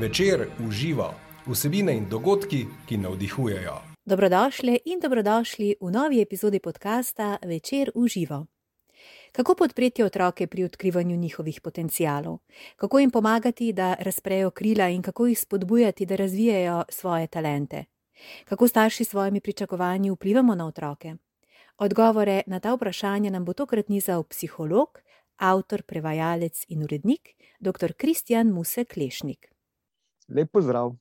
[0.00, 1.14] Večer uživa
[1.46, 3.76] vsebine in dogodki, ki navdihujejo.
[4.04, 8.46] Dobrodošli in dobrodošli v novi epizodi podcasta Večer uživa.
[9.32, 12.38] Kako podpreti otroke pri odkrivanju njihovih potencialov,
[12.76, 17.84] kako jim pomagati, da razprejo krila in kako jih spodbujati, da razvijajo svoje talente,
[18.44, 21.14] kako starši s svojimi pričakovanji vplivamo na otroke.
[21.78, 25.00] Odgovore na ta vprašanja nam bo tokrat nizal psiholog,
[25.36, 27.28] avtor, prevajalec in urednik,
[27.60, 27.92] dr.
[27.92, 29.55] Kristjan Muse Klešnik.
[30.28, 30.94] Lep pozdrav.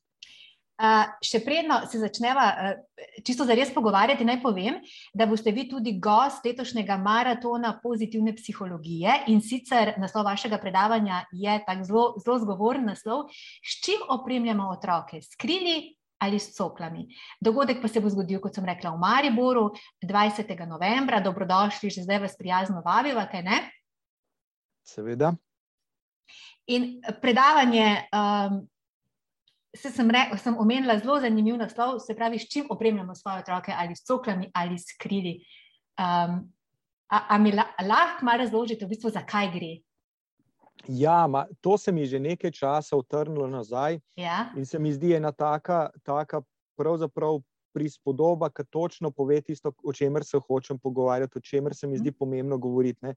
[0.75, 4.81] Uh, še predno se začneva uh, čisto za res pogovarjati, naj povem,
[5.15, 11.55] da boste vi tudi gost letošnjega maratona pozitivne psihologije in sicer naslov vašega predavanja je
[11.63, 13.29] tako zelo, zelo zgovoren naslov,
[13.63, 17.07] s čim opremljamo otroke, s krili ali s coklami.
[17.39, 19.69] Dogodek pa se bo zgodil, kot sem rekla, v Mariboru
[20.03, 20.53] 20.
[20.67, 21.23] novembra.
[21.23, 23.63] Dobrodošli, že zdaj vas prijazno vabiva, kaj ne?
[24.83, 25.35] Seveda.
[26.67, 28.09] In predavanje.
[28.11, 28.65] Um,
[29.75, 33.73] se sem, re, sem omenila zelo zanimiv naslov, se pravi, s čim opremljamo svoje otroke,
[33.77, 35.39] ali s coklami ali s krili.
[35.99, 36.41] Um,
[37.07, 39.73] a, a mi la, lahko malo razložite, v bistvu, zakaj gre?
[40.87, 43.99] Ja, ma, to se mi že nekaj časa utrnilo nazaj.
[44.15, 44.51] Ja?
[44.57, 46.41] In se mi zdi ena taka, taka
[46.77, 47.39] pravzaprav
[47.75, 52.09] prispodoba, ki točno pove tisto, o čemer se hočem pogovarjati, o čemer se mi zdi
[52.09, 52.17] mhm.
[52.19, 52.99] pomembno govoriti.
[53.01, 53.15] Ne?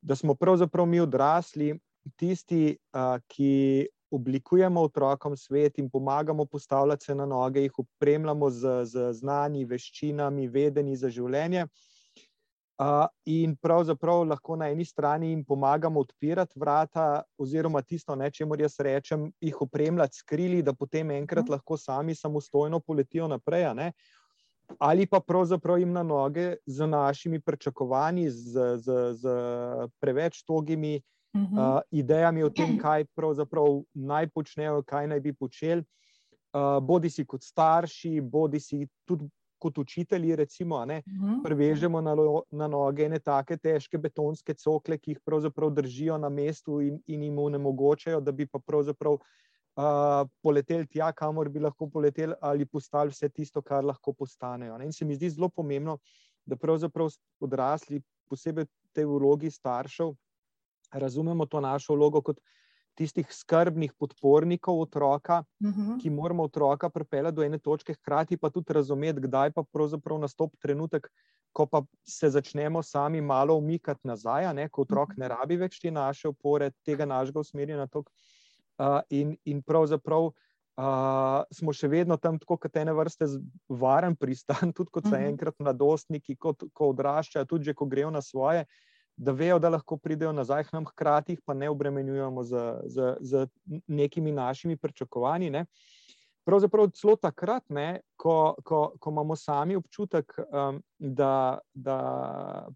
[0.00, 1.74] Da smo pravzaprav mi odrasli,
[2.16, 8.84] tisti, uh, ki oblikujemo otrokom svet in pomagamo postavljati se na noge, jih opremljamo z,
[8.84, 11.66] z znanji, veščinami, vedenji za življenje.
[12.76, 18.44] Uh, in pravzaprav lahko na eni strani jim pomagamo odpirati vrata, oziroma tisto, ne, če
[18.44, 23.64] jim jaz rečem, jih opremljati s krili, da potem enkrat lahko sami samostojno poletijo naprej.
[24.78, 29.36] Ali pa pravzaprav jim na noge z našimi pričakovanji, z, z, z
[30.00, 35.84] preveč togimi uh, uh, idejami o tem, kaj pravzaprav naj počnejo, kaj naj bi počeli,
[36.54, 41.40] uh, bodi si kot starši, bodi si tudi kot učitelji, recimo, ne, uh-huh.
[41.42, 42.12] prevežemo na,
[42.52, 47.24] na noge ne take težke betonske cokle, ki jih pravzaprav držijo na mestu in, in
[47.24, 49.18] jim onemogočajo, da bi pa pravzaprav.
[49.76, 54.78] Uh, poleteli tja, kamor bi lahko poleteli, ali postali vse tisto, kar lahko postanejo.
[54.80, 54.86] Ne?
[54.88, 55.98] In se mi zdi zelo pomembno,
[56.48, 57.10] da pravzaprav
[57.44, 60.14] odrasli, posebej v tej vlogi staršev,
[60.96, 62.40] razumemo to našo vlogo kot
[62.94, 65.80] tistih skrbnih podpornikov otroka, uh Mhm.
[65.82, 66.02] -huh.
[66.02, 70.56] ki moramo otroka pripeljati do ene točke, hkrati pa tudi razumeti, kdaj pa pravzaprav nastopi
[70.56, 71.08] trenutek,
[71.52, 75.20] ko pa se začnemo sami malo umikati nazaj, ne, ko otrok Mhm.
[75.20, 77.88] ne rabi več te naše opore, tega našega usmerjanja.
[78.78, 80.30] Uh, in, in pravzaprav.
[80.78, 80.84] Uh,
[81.50, 83.24] smo še vedno tam, tako kot ene vrste,
[83.70, 84.46] varen pristan,
[84.76, 85.24] tudi kot so Mhm.
[85.24, 88.66] enkrat mladostniki, kot, ko odraščajo, tudi če grejo na svoje,
[89.16, 93.46] da vejo, da lahko pridejo nazaj k nam, hkrati pa ne obremenjujemo z, z, z
[93.86, 95.50] nekimi našimi pričakovanji.
[95.50, 95.64] Ne.
[96.46, 102.68] Pravzaprav celo takrat, ne, ko, ko, ko imamo sami občutek, um, da, da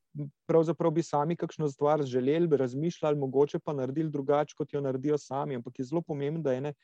[0.93, 5.55] bi sami kakšno stvar želeli, razmišljali, mogoče pa naredili drugače, kot jo naredijo sami.
[5.55, 6.75] Ampak je zelo pomembno, da ene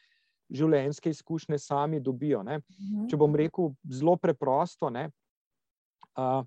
[0.50, 2.42] življenjske izkušnje sami dobijo.
[2.46, 2.60] Ne.
[3.10, 5.08] Če bom rekel zelo preprosto, ne,
[6.14, 6.44] uh,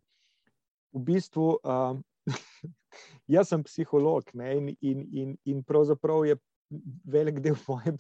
[0.93, 1.57] v bistvu.
[1.63, 1.99] Uh,
[3.27, 6.37] Jaz sem psiholog ne, in, in, in, in pravzaprav je
[7.05, 7.95] velik del moje,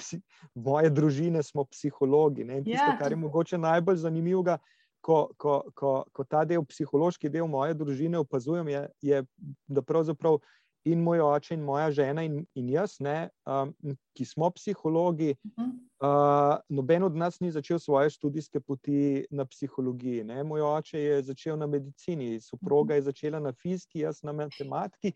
[0.55, 2.43] moje družine, smo psihologi.
[2.43, 4.57] Ne, in tisto, Ja, kar je mogoče najbolj zanimivo,
[5.01, 9.21] ko, ko, ko, ko ta del, psihološki del moje družine opazujem, je, je
[9.67, 10.39] da pravzaprav
[10.85, 13.73] in moj oče, in moja žena, in, in jaz, ne, um,
[14.15, 15.89] ki smo psihologi, Mhm.
[15.99, 20.23] Uh, noben od nas ni začel svoje študijske poti na psihologiji.
[20.23, 20.43] Ne?
[20.43, 25.11] Moj oče je začel na medicini, soproga je začela na fiziki, jaz na matematiki.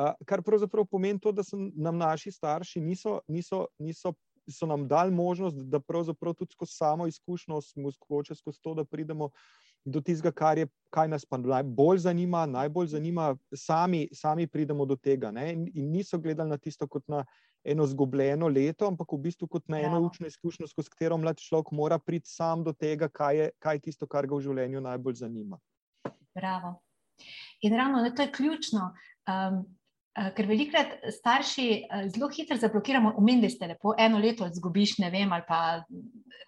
[0.00, 4.14] Uh, kar pravzaprav pomeni to, da so nam naši starši niso, niso, niso,
[4.48, 9.28] so nam dali možnost, da pravzaprav tudi skozi samo izkušnjo, skozi, skozi to, da pridemo
[9.84, 14.96] do tistega, kar, je, kar nas pa najbolj zanima, najbolj zanima, sami, sami pridemo do
[14.96, 15.30] tega.
[15.30, 15.52] Ne?
[15.52, 17.24] In, in niso gledali na tisto kot na
[17.64, 20.06] eno zgubljeno leto, ampak v bistvu kot na eno Bravo.
[20.06, 23.84] učno izkušnjo, skozi katero mlad človek mora priti sam do tega, kaj je, kaj je
[23.88, 25.58] tisto, kar ga v življenju najbolj zanima.
[26.34, 26.80] Bravo.
[27.62, 28.90] In ravno to je ključno.
[29.30, 29.62] Um,
[30.36, 35.32] ker velikrat starši eh, zelo hitro zablokiramo, omenili ste lepo, eno leto izgubiš, ne vem,
[35.32, 35.84] ali pa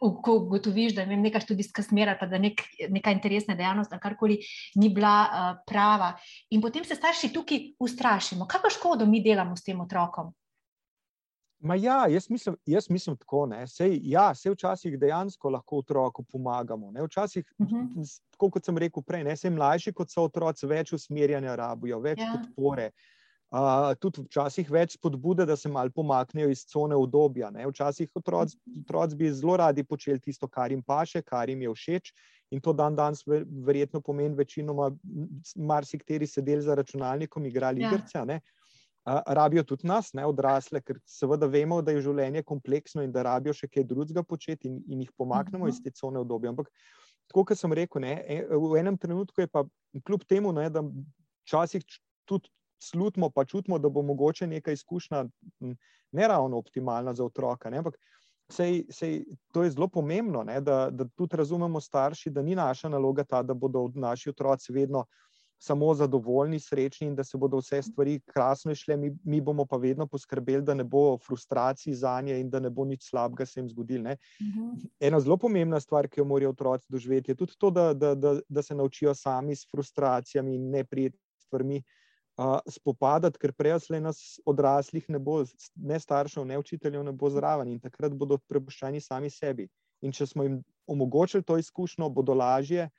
[0.00, 4.00] ko ugotoviš, da je neka študijska smer ali pa da nek, neka interesna dejavnost ali
[4.00, 4.38] karkoli
[4.74, 6.12] ni bila uh, prava.
[6.50, 8.46] In potem se starši tukaj ustrašimo.
[8.46, 10.34] Kakšno škodo mi delamo s tem otrokom?
[11.60, 13.46] Ma ja, jaz mislim, jaz mislim tako.
[13.46, 13.66] Ne.
[13.66, 16.90] Sej, ja, sej včasih dejansko lahko otroku pomagamo.
[16.90, 17.02] Ne.
[17.02, 18.04] Včasih, Uh -huh.
[18.04, 22.00] s- tako kot sem rekel prej, ne, sej mlajši kot so otroci, več usmerjanja rabijo,
[22.00, 22.32] več Ja.
[22.34, 22.86] podpore.
[22.86, 23.13] Uh,
[24.02, 27.52] tudi včasih več spodbude, da se malo pomaknejo iz cone obdobja.
[27.70, 32.12] Včasih otroci otroc bi zelo radi počeli tisto, kar jim paše, kar jim je všeč.
[32.50, 33.22] In to dan danes
[33.66, 34.90] verjetno pomeni, večinoma,
[35.56, 37.90] marsikateri sedeli za računalnikom, igrali ja.
[37.90, 38.40] igrice.
[39.04, 43.22] Uh, rabijo tudi nas, ne, odrasle, ker seveda vemo, da je življenje kompleksno in da
[43.22, 45.74] rabijo še kaj drugega početi in, in jih pomaknemo uh -huh.
[45.74, 46.50] iz te cone obdobja.
[46.50, 46.70] Ampak,
[47.28, 49.64] tako kot sem rekel, ne, e, v enem trenutku je pa
[50.04, 50.80] kljub temu, ne, da
[51.44, 51.84] včasih
[52.24, 52.48] tudi
[52.90, 55.24] slutimo, pa čutimo, da bo mogoče neka izkušnja
[56.12, 57.70] ne ravno optimalna za otroka.
[57.70, 57.78] Ne?
[57.78, 57.98] Ampak
[58.48, 60.60] sej, sej, to je zelo pomembno, ne?
[60.60, 65.04] da, da tudi razumemo starši, da ni naša naloga ta, da bodo naši otroci vedno
[65.64, 69.76] samo zadovoljni, srečni in da se bodo vse stvari krasno išle, mi, mi bomo pa
[69.76, 73.60] vedno poskrbeli, da ne bo frustracij za nje in da ne bo nič slabega se
[73.60, 74.10] jim zgodilo.
[74.10, 74.60] Uh mhm.
[74.60, 74.88] -huh.
[75.00, 78.40] Ena zelo pomembna stvar, ki jo morajo otroci doživeti, je tudi to, da, da, da,
[78.48, 81.82] da se naučijo sami s frustracijami in neprijetnimi stvarmi
[82.66, 85.44] spopadati, ker prej ali nas odraslih ne bo,
[85.76, 89.68] ne staršev, ne učiteljev, ne bo zraven in takrat bodo prepuščeni sami sebi.
[90.02, 90.58] In če smo jim
[90.90, 92.90] omogočili to izkušnjo, bodo lažje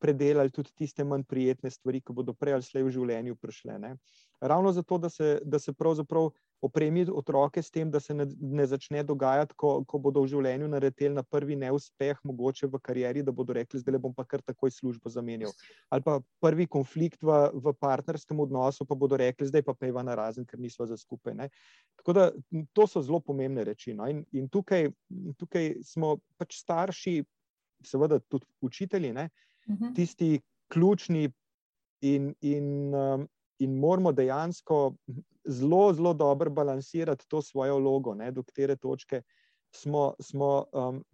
[0.00, 3.78] predelali tudi tiste manj prijetne stvari, ki bodo prej ali slej v življenju prišle.
[3.78, 3.94] Ne?
[4.40, 8.66] Ravno zato, da se, da se pravzaprav opremi otroke s tem, da se ne, ne
[8.66, 13.32] začne dogajati, ko, ko bodo v življenju naredili na prvi neuspeh, mogoče v karieri, da
[13.32, 15.54] bodo rekli, zdaj bom pa kar takoj službo zamenjal.
[15.88, 20.18] Ali pa prvi konflikt v, v partnerskem odnosu, pa bodo rekli, zdaj pa pejva na
[20.18, 21.34] razen, ker nismo za skupaj.
[21.38, 21.48] Ne?
[22.02, 22.28] Tako da
[22.76, 23.96] to so zelo pomembne reči.
[23.96, 24.08] No?
[24.10, 24.90] In, in tukaj,
[25.40, 27.18] tukaj smo pač starši,
[27.88, 29.30] seveda tudi učitelji, ne?
[29.68, 29.92] Mhm.
[29.96, 31.28] tisti ključni
[32.04, 32.34] in.
[32.40, 33.28] in um,
[33.60, 34.94] In moramo dejansko
[35.44, 39.22] zelo, zelo dobro balansirati to svojo vlogo, ne, do katere točke
[39.70, 40.14] smo.
[40.20, 41.04] smo um,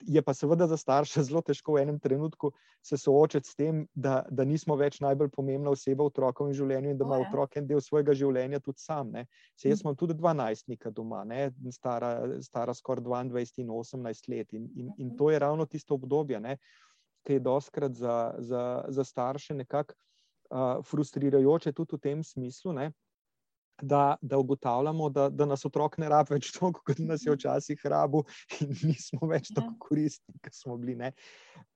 [0.00, 4.22] je pa seveda za starše zelo težko v enem trenutku se soočiti s tem, da,
[4.30, 7.80] da nismo več najbolj pomembna oseba v otrokovem življenju in da ima otrok en del
[7.82, 9.10] svojega življenja tudi sam.
[9.56, 12.12] Se, jaz imam tudi 12 doma, ne, stara,
[12.42, 14.52] stara skoraj 22 in 18 let.
[14.54, 16.56] In, in, in to je ravno tisto obdobje, ne,
[17.26, 19.98] ki je doskrat za, za, za starše nekako.
[20.46, 22.90] Uh, frustrirajoče tudi v tem smislu, ne,
[23.82, 27.82] da, da ugotavljamo, da, da nas otrok ne rabi več toliko, kot nas je včasih
[27.90, 28.22] rabo,
[28.60, 29.80] in nismo več tako ja.
[29.88, 31.10] koristni, kot smo bili.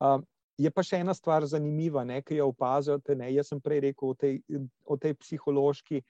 [0.00, 0.24] Um,
[0.60, 3.16] je pa še ena stvar zanimiva, ne, ki jo opazujete.
[3.18, 4.40] Ne, jaz sem prej rekel o tej,
[4.84, 6.02] o tej psihološki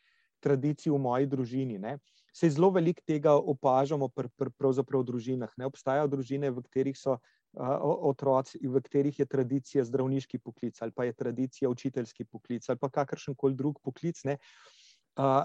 [0.43, 1.79] tradiciji v moji družini.
[1.79, 1.99] Ne.
[2.35, 5.53] Se zelo veliko tega opažamo pr, pr, v družinah.
[5.59, 5.69] Ne.
[5.71, 7.19] Obstajajo družine, v katerih so.
[7.53, 12.89] Otroci, v katerih je tradicija zdravniški poklic, ali pa je tradicija učiteljski poklic, ali pa
[12.89, 14.23] kakršen koli drug poklic.
[14.25, 14.37] Uh,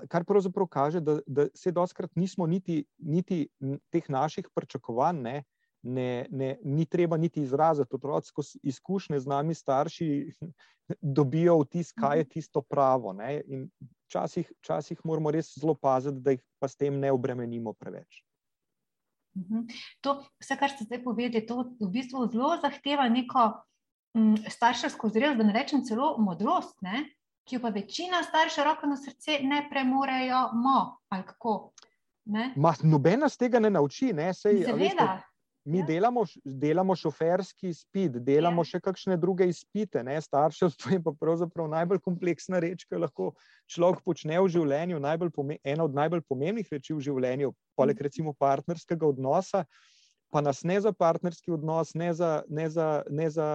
[0.08, 3.48] kar pravzaprav kaže, da, da se doskrat nismo niti, niti
[3.90, 5.44] teh naših pričakovanj, ne,
[5.82, 7.96] ne, ne, ni treba niti izraziti.
[7.96, 10.10] Otroci, ko izkušnje z nami, starši,
[11.18, 12.30] dobijo vtis, kaj je mhm.
[12.30, 13.14] tisto pravo.
[13.14, 13.70] Ne, in
[14.06, 18.22] včasih, včasih moramo res zelo paziti, da jih pa s tem ne obremenimo preveč.
[19.36, 19.68] Mhm.
[20.02, 23.52] To, vse, kar ste zdaj povedali, to v bistvu zelo zahteva neko
[24.16, 26.80] m, starševsko zrelost, da ne rečem celo modrost.
[26.82, 27.04] Ne?
[27.46, 31.72] ki jo pa večina staršev, roko na srce, ne premorejo, mo, ali kako.
[32.84, 34.14] Nobena z tega ne nauči.
[34.14, 34.34] Ne?
[34.34, 35.22] Sej, Seveda.
[35.66, 35.86] Mi ja.
[35.86, 38.70] delamo, delamo šoferski izpit, delamo ja.
[38.70, 40.04] še kakšne druge izpite.
[40.06, 40.20] Ne?
[40.22, 43.32] Starševstvo je pa pravzaprav najbolj kompleksna reč, ki jo lahko
[43.74, 45.02] človek počne v življenju.
[45.02, 48.06] Ena od najbolj pomembnih reči v življenju, poleg mhm.
[48.06, 49.66] recimo partnerskega odnosa,
[50.30, 53.50] pa nas ne za partnerski odnos, ne za, ne za, ne za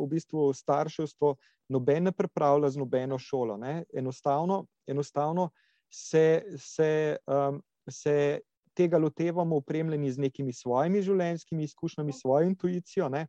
[0.00, 1.36] v bistvu starševstvo,
[1.70, 3.58] noben ne pripravlja z nobeno šolo.
[3.94, 5.50] Enostavno, enostavno
[5.92, 8.40] se, se, um, se
[8.74, 13.08] tega lotevamo, upremljeni z nekimi svojimi življenjskimi izkušnjami, svojo intuicijo.
[13.08, 13.26] Ne?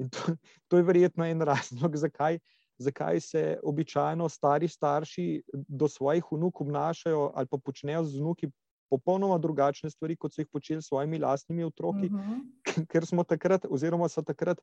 [0.00, 0.36] In to,
[0.68, 2.38] to je verjetno en razlog, zakaj,
[2.78, 8.50] zakaj se običajno stari starši do svojih vnuk obnašajo ali pa počnejo z vnuki
[8.90, 12.40] popolnoma drugačne stvari, kot so jih počeli s svojimi lastnimi otroki, uh mhm.
[12.64, 12.86] -huh.
[12.90, 14.58] ker smo takrat, oziroma so takrat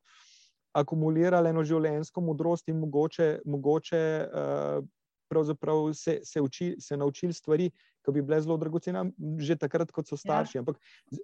[0.74, 4.86] akumulirali eno življenjsko modrost in mogoče, mogoče uh,
[5.94, 7.72] se, se, uči, se naučili stvari,
[8.06, 9.04] ki bi bile zelo dragocene,
[9.40, 10.58] že takrat, kot so starši.
[10.58, 10.62] Ja.
[10.62, 10.78] Ampak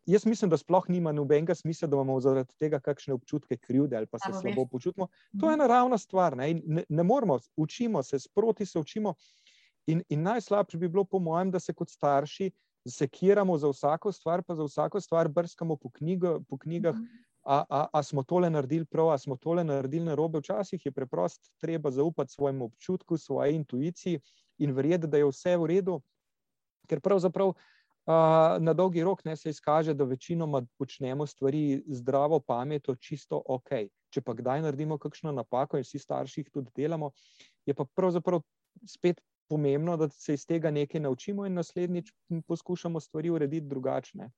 [0.05, 4.07] jaz mislim, da sploh nima nobenega smisla, da imamo zaradi tega kakšne občutke krivde ali
[4.07, 5.07] pa se slabo počutimo.
[5.39, 5.61] To je mhm.
[5.63, 6.37] naravna stvar.
[6.37, 9.15] Ne, ne, ne moramo, učimo se, sproti se učimo.
[9.87, 12.51] In, in najslabše bi bilo, po mojem, da se kot starši
[12.87, 17.03] sekiramo za vsako stvar, pa za vsako stvar brskamo po, knjigo, po knjigah, mhm.
[17.43, 20.39] A, a, a smo tole naredili prav, a smo tole naredili na robe.
[20.39, 24.19] Včasih je preprosto treba zaupati svojemu občutku, svoji intuiciji
[24.57, 26.01] in verjeti, da je vse v redu,
[26.87, 27.53] ker pravzaprav.
[28.03, 33.69] Uh, na dolgi rok ne, se izkaže, da večinoma počnemo stvari zdravo, pametno, čisto ok.
[34.11, 37.13] Če pa kdaj naredimo kakšno napako, in vsi starši jih tudi delamo,
[37.65, 38.41] je pa pravzaprav
[38.83, 42.11] spet pomembno, da se iz tega nekaj naučimo in naslednjič
[42.47, 44.29] poskušamo stvari urediti drugačne.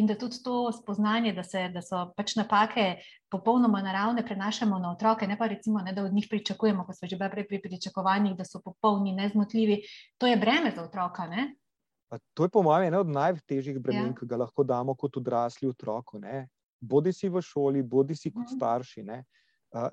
[0.00, 2.86] In da tudi to spoznanje, da, se, da so pač napake
[3.32, 7.08] popolnoma naravne, prenašamo na otroke, ne pa recimo, ne, da od njih pričakujemo, kot smo
[7.08, 9.82] že prej pri pričakovanjih, da so popolni, nezmotljivi.
[10.18, 11.26] To je breme za otroka.
[11.26, 11.52] Ne?
[12.34, 14.16] To je po mojem eno od najtežjih bremen, ja.
[14.18, 16.20] ki ga lahko damo kot odrasli otroku.
[16.80, 18.56] Bodi si v šoli, bodi si kot mhm.
[18.56, 19.02] starši.
[19.02, 19.22] Ne?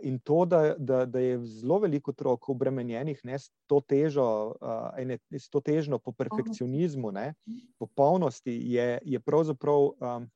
[0.02, 5.14] In to, da, da, da je zelo veliko otrok obremenjenih ne, s, to težo, uh,
[5.32, 7.34] s to težnjo po perfekcionizmu, ne,
[7.80, 10.28] po polnosti, je, je pravzaprav um,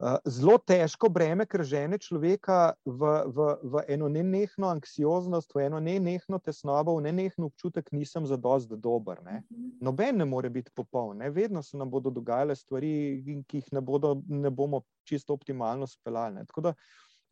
[0.00, 5.82] uh, zelo težko breme, ker žene človeka v, v, v eno nenehno anksioznost, v eno
[5.84, 9.20] nenehno tesnobo, v nenehno občutek, nisem za dost dober.
[9.28, 9.42] Ne.
[9.84, 11.28] Noben ne more biti popoln, ne.
[11.28, 16.48] vedno se nam bodo dogajale stvari, ki jih ne, bodo, ne bomo čisto optimalno speljali.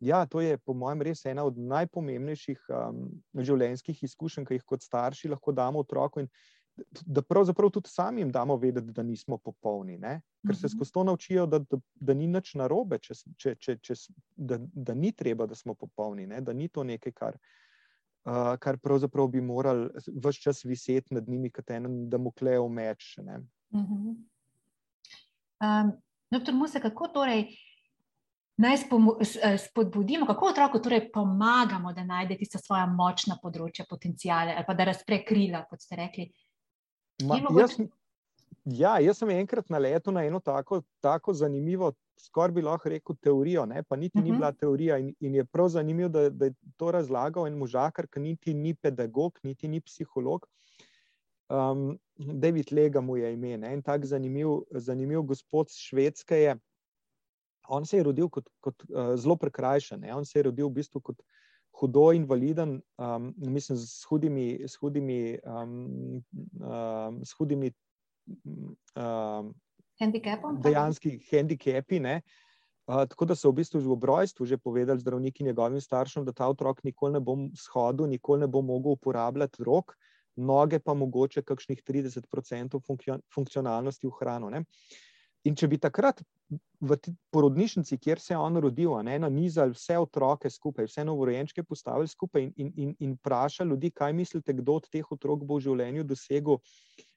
[0.03, 3.05] Ja, to je, po mojem, res ena od najpomembnejših um,
[3.39, 6.25] življenjskih izkušenj, ki jih kot starši lahko damo otroku.
[7.07, 10.17] Da pravzaprav tudi sami jim damo vedeti, da nismo popolni, ne?
[10.43, 10.73] ker se mhm.
[10.75, 13.99] skozi to naučijo, da, da, da ni nič narobe, če, če, če, če,
[14.35, 16.41] da, da ni treba, da smo popolni, ne?
[16.43, 17.39] da ni to nekaj, kar,
[18.27, 23.13] uh, kar pravzaprav bi morali vse čas viseti nad njimi, kot en damoklejev meč.
[25.63, 25.95] Um,
[26.35, 27.53] doktor Musa, kako torej?
[28.63, 34.67] Naj eh, spodbudimo, kako otroku torej pomagamo, da najde tiste svoje močne področje, potencijale ali
[34.67, 36.29] pa da razpre krila, kot ste rekli.
[37.27, 37.77] Ma, jaz,
[38.65, 41.93] ja, jaz sem enkrat naletel na eno tako, tako zanimivo,
[42.23, 43.83] skoraj bi lahko rekel, teorijo, ne?
[43.83, 44.25] pa niti uh -huh.
[44.25, 44.41] ni mhm.
[44.41, 44.99] bila teorija.
[44.99, 48.75] In, in je prav zanimivo, da, da je to razlagal en možakar, ki niti ni
[48.75, 50.47] pedagog, niti ni psiholog.
[51.49, 53.73] Um, David Lega mu je ime, ne?
[53.75, 56.57] en tak zanimiv, zanimiv gospod iz Švedske je
[57.69, 60.01] on se je rodil kot, kot uh, zelo prekrajšan.
[60.01, 60.15] Ne?
[60.15, 61.23] On se je rodil v bistvu kot
[61.81, 66.23] hudo invaliden, um, mislim, s hudimi, s hudimi, um,
[66.61, 67.73] um, s hudimi
[68.97, 69.55] um,
[70.01, 70.61] handicapom.
[70.63, 72.01] Dejanski handikepi.
[72.03, 76.33] Uh, tako da so v bistvu že v obrojstvu že povedali zdravniki njegovim staršem, da
[76.33, 79.97] ta otrok nikoli ne bo shodil, nikoli ne bo mogel uporabljati rok,
[80.37, 82.81] noge pa mogoče kakšnih 30%
[83.35, 84.51] funkcionalnosti v hrano.
[84.51, 84.65] Ne?
[85.49, 86.21] In če bi takrat
[86.83, 86.97] v
[87.35, 92.47] porodnišnici, kjer se je on rodil, ne, nanizali vse otroke skupaj, vse novorojenčke postavili skupaj
[92.47, 96.61] in, in, in vprašali ljudi, kaj mislite, kdo od teh otrok bo v življenju dosegel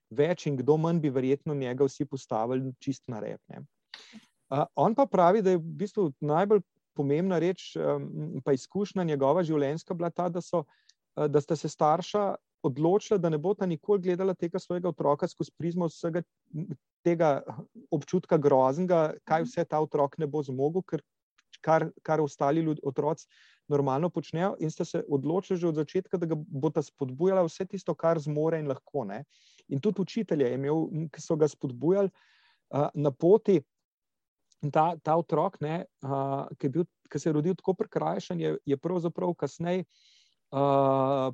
[0.10, 3.42] več in kdo manj, bi verjetno njega vsi postavili čist na rep.
[3.52, 6.62] Uh, on pa pravi, da je v bistvu najbolj
[6.98, 11.70] pomembna reč, um, pa izkušnja njegova življenjska bila ta, da, so, uh, da sta se
[11.70, 12.28] starša
[12.66, 16.24] odločila, da ne bo ta nikoli gledala tega svojega otroka skozi prizmo vsega
[17.06, 17.42] tega
[17.94, 19.52] občutka groznega, kaj mhm.
[19.52, 21.04] vse ta otrok ne bo zmogel, ker,
[21.62, 23.30] kar, kar ostali ljud, otroci
[23.72, 27.96] normalno počnejo, in ste se odločili že od začetka, da ga boste spodbujali vse tisto,
[27.98, 29.06] kar zmore in lahko.
[29.10, 29.24] Ne?
[29.74, 33.62] In tudi učitelje je imel, ki so ga spodbujali uh, na poti.
[34.74, 38.78] Ta, ta otrok, ne, uh, ki, bil, ki se je rodil tako prekrajšan, je, je
[38.82, 39.84] pravzaprav kasneje
[40.50, 41.34] uh,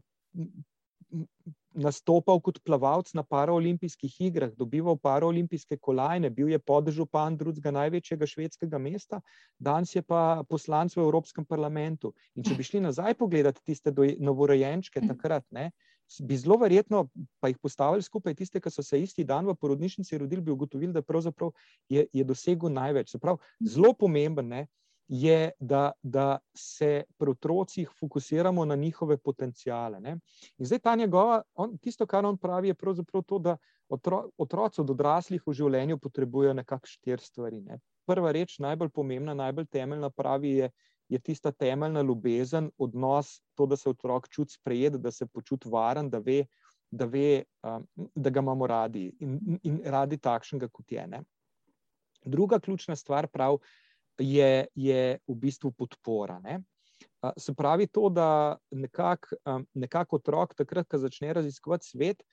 [1.73, 8.79] nastopal kot plavalec na paraolimpijskih igrah, dobival paraolimpijske kolajne, bil je podžupan drugega največjega švedskega
[8.81, 9.21] mesta,
[9.59, 12.11] danes je pa poslanec v Evropskem parlamentu.
[12.35, 15.71] In če bi šli nazaj pogledati tiste novorojenčke takrat, ne,
[16.19, 17.05] bi zelo verjetno
[17.39, 20.91] pa jih postavili skupaj, tiste, ki so se isti dan v porodnišnici rodili, bi ugotovili,
[20.91, 21.53] da pravzaprav
[21.89, 23.15] je, je dosegel največ.
[23.21, 24.65] Prav, zelo pomemben, ne,
[25.11, 29.99] je, da, da se pri otrocih fokusiramo na njihove potencijale.
[29.99, 30.11] Ne?
[30.57, 33.57] In zdaj ta njegova, on, tisto, kar on pravi, je pravzaprav to, da
[33.89, 37.59] otro, otroci od odraslih v življenju potrebujejo nekakšne štiri stvari.
[37.59, 37.81] Ne?
[38.07, 40.71] Prva reč, najbolj pomembna, najbolj temeljna, pravi je,
[41.11, 46.09] je tista temeljna ljubezen, odnos, to, da se otrok čuti sprejet, da se počuti varen,
[46.09, 46.45] da ve,
[46.87, 47.83] da, ve, um,
[48.15, 51.07] da ga imamo radi in, in radi takšnega, kot je.
[51.07, 51.23] Ne?
[52.23, 53.59] Druga ključna stvar pravi,
[54.19, 56.39] je, je v bistvu podpora.
[56.39, 56.61] Ne?
[57.37, 59.35] Se pravi, to, da nekako
[59.73, 62.23] nekak otrok, takrat, ko začne raziskovati svet,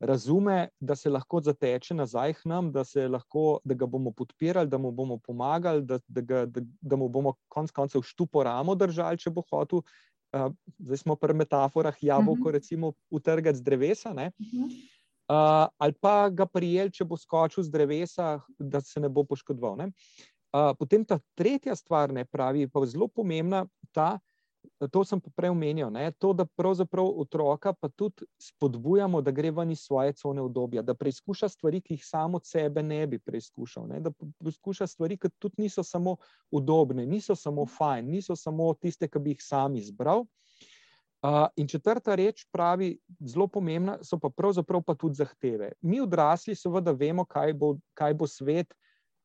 [0.00, 4.78] razume, da se lahko zateče nazaj k nam, da, lahko, da ga bomo podpirali, da
[4.78, 9.18] mu bomo pomagali, da, da, ga, da, da mu bomo konec koncev štupo ramo držali,
[9.18, 9.82] če bo hotel.
[10.78, 12.48] Zdaj smo pri metaforah jabolko, uh mhm.
[12.48, 12.52] -huh.
[12.52, 14.10] recimo, utrgati z drevesa.
[14.10, 14.64] Uh -huh.
[15.28, 19.76] uh, ali pa ga prijel, če bo skočil z drevesa, da se ne bo poškodoval.
[19.76, 19.90] Ne?
[20.78, 24.16] Potem ta tretja stvar, ne pravi, pa je zelo pomembna, ta,
[24.90, 29.70] to sem prej omenil, ne, to, da pravzaprav otroka pa tudi spodbujamo, da gre ven
[29.70, 33.86] iz svoje cone obdobja, da preizkuša stvari, ki jih samo od sebe ne bi preizkušal,
[33.88, 36.16] ne, da preizkuša stvari, ki tudi niso samo
[36.50, 40.26] udobne, niso samo fajn, niso samo tiste, ki bi jih sam izbral.
[41.26, 45.72] Uh, in četrta reč pravi, zelo pomembna, so pa pravzaprav pa tudi zahteve.
[45.80, 48.74] Mi odrasli, seveda, vemo, kaj bo, kaj bo svet.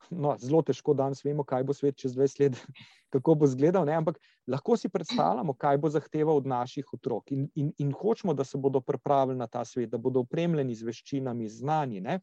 [0.10, 2.58] No, zelo težko danes vemo, kaj bo svet čez 20 let,
[3.14, 3.96] kako bo izgledal, ne?
[4.00, 4.18] ampak
[4.48, 7.32] lahko si predstavljamo, kaj bo zahteval od naših otrok.
[7.32, 10.88] In, in, in hočemo, da se bodo pripravili na ta svet, da bodo opremljeni z
[10.88, 12.02] veščinami, znani.
[12.02, 12.20] Ne?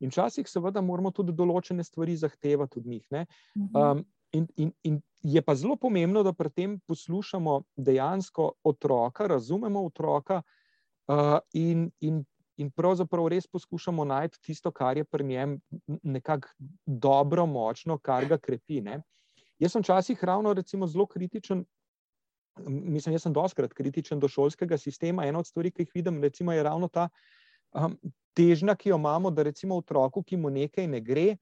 [0.00, 3.06] In včasih, seveda, moramo tudi določene stvari zahtevati od njih.
[3.56, 4.04] Um,
[4.36, 10.42] in, in, in je pa zelo pomembno, da pri tem poslušamo dejansko otroka, razumemo otroka
[10.42, 12.24] uh, in, in,
[12.56, 15.58] in pravzaprav res poskušamo najti tisto, kar je pri njem
[16.02, 16.48] nekako
[16.86, 18.80] dobro, močno, kar ga krepi.
[18.80, 19.00] Ne?
[19.58, 20.54] Jaz sem včasih ravno
[20.86, 21.64] zelo kritičen.
[22.66, 25.26] Mislim, jaz sem doskrat kritičen do šolskega sistema.
[25.26, 27.08] Ena od stvari, ki jih vidim, recimo, je ravno ta
[27.74, 27.96] um,
[28.34, 31.36] težnja, ki jo imamo, da recimo otroku, ki mu nekaj ne gre,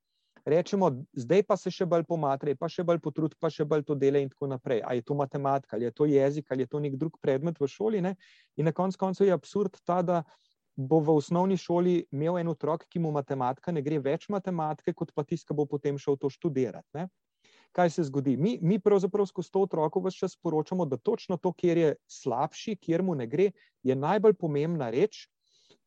[0.44, 3.96] rečemo, zdaj pa se še bolj pomatrej, pa še bolj potrud, pa še bolj to
[3.98, 4.82] dela in tako naprej.
[4.84, 7.68] Ali je to matematika, ali je to jezik, ali je to nek drug predmet v
[7.70, 8.02] šoli.
[8.04, 8.14] Ne?
[8.60, 10.22] In na koncu koncev je absurd ta, da
[10.76, 15.12] bo v osnovni šoli imel en otrok, ki mu matematika ne gre več matematike, kot
[15.14, 16.88] pa tisti, ki bo potem šel to študirati.
[16.98, 17.08] Ne?
[17.74, 18.36] Kaj se zgodi?
[18.38, 22.76] Mi, mi pravzaprav skozi to otroko vse čas sporočamo, da točno to, kjer je slabši,
[22.78, 23.50] kjer mu ne gre,
[23.82, 25.26] je najbolj pomembna reč.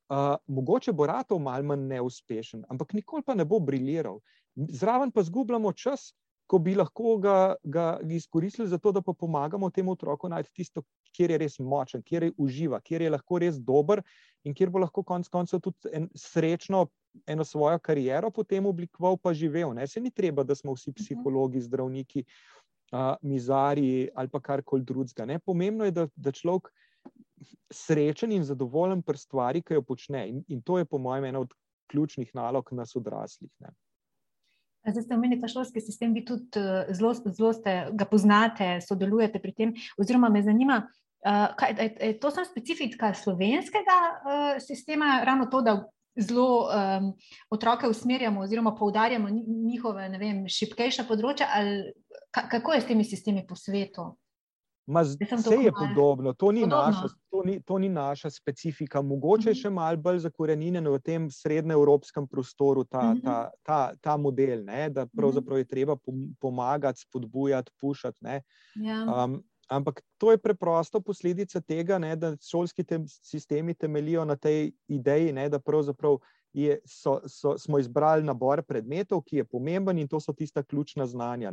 [0.08, 4.22] Uh, mogoče bo ratov malo manj neuspešen, ampak nikoli pa ne bo briljiral
[4.58, 6.14] zraven pa zgubljamo čas,
[6.48, 10.84] ko bi lahko ga, ga izkoristili za to, da pa pomagamo temu otroku najti tisto,
[11.16, 14.02] kjer je res močen, kjer je uživa, kjer je lahko res dober
[14.48, 16.86] in kjer bo lahko konec koncev tudi en, srečno
[17.28, 19.74] eno svojo kariero potem oblikoval, pa živel.
[19.76, 19.88] Ne?
[19.88, 22.24] Se ni treba, da smo vsi psihologi, zdravniki,
[22.94, 25.40] uh, mizari ali pa karkoli drugega.
[25.46, 26.70] Pomembno je, da, da človek
[27.74, 30.28] srečen in zadovoljen pri stvari, ki jo počne.
[30.30, 31.54] In, in to je, po mojem, ena od
[31.92, 33.52] ključnih nalog nas odraslih.
[33.60, 33.74] Ne?
[34.88, 39.42] Zdaj ste omenili ta šolski sistem, vi tudi eh, zelo, zelo ste, ga poznate, sodelujete
[39.44, 39.74] pri tem.
[40.00, 45.62] Oziroma, me zanima, uh, kaj, je, je to samo specifika slovenskega uh, sistema, ravno to,
[45.62, 45.76] da
[46.18, 47.14] zelo um,
[47.50, 51.92] otroke usmerjamo oziroma poudarjamo njihove vem, šipkejša področja, ali
[52.32, 54.16] kako je s temi sistemi po svetu?
[54.88, 56.86] Ma, vse je podobno, to ni, podobno.
[56.86, 57.10] Naša,
[57.48, 59.02] ni, to ni naša specifika.
[59.02, 59.62] Mogoče je mhm.
[59.62, 63.60] še malo bolj zakorenjen v tem srednjeevropskem prostoru ta, ta, mhm.
[63.64, 64.88] ta, ta model, ne?
[64.90, 65.14] da mhm.
[65.18, 65.98] pravzaprav je treba
[66.40, 68.42] pomagati, spodbujati, pušati.
[68.84, 69.04] Ja.
[69.08, 74.72] Um, ampak to je preprosto posledica tega, ne, da šolski te, sistemi temeljijo na tej
[74.88, 76.20] ideji, ne, da pravzaprav.
[76.58, 81.06] Je, so, so, smo izbrali nabor predmetov, ki je pomemben, in to so tista ključna
[81.06, 81.52] znanja.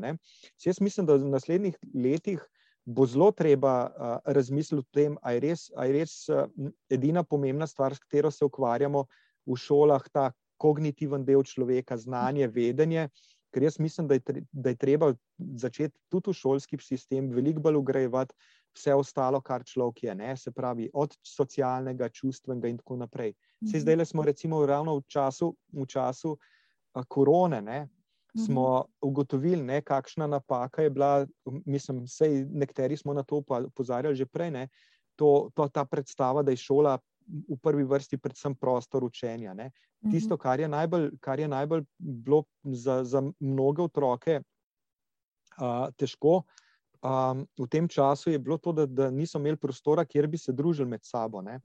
[0.64, 2.46] Jaz mislim, da v naslednjih letih
[2.84, 6.48] bo zelo treba uh, razmisliti o tem, ali je res, ali je res uh,
[6.92, 9.06] edina pomembna stvar, s katero se ukvarjamo
[9.46, 13.08] v šolah, ta kognitiven del človeka, znanje, vedenje.
[13.54, 17.78] Ker jaz mislim, da je, da je treba začeti tudi v šolski sistem veliko bolj
[17.78, 18.34] ugrajevati
[18.74, 20.36] vse ostalo, kar človek je, ne?
[20.36, 23.34] se pravi, od socialnega, čustvenega in tako naprej.
[23.62, 26.34] Vse zdaj le smo, recimo, ravno v času, v času
[27.08, 27.78] korone, ne?
[28.38, 28.90] Smo mhm.
[29.00, 31.26] ugotovili, ne, kakšna napaka je bila.
[31.66, 34.50] Mislim, da nekateri smo na to opozarjali že prej.
[34.50, 34.68] Ne,
[35.16, 39.54] to, to, ta predstava, da je šola v prvi vrsti predvsem prostor učenja.
[39.54, 39.70] Ne.
[40.10, 40.42] Tisto, mhm.
[40.42, 46.42] kar je najbolj, kar je najbolj bilo za, za mnoge otroke uh, težko.
[47.04, 50.52] Um, v tem času je bilo to, da, da niso imeli prostora, kjer bi se
[50.52, 51.42] družili med sabo.
[51.44, 51.60] Ja.